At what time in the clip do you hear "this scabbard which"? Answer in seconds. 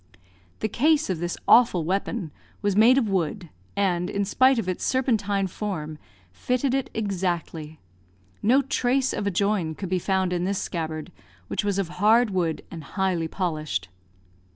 10.43-11.63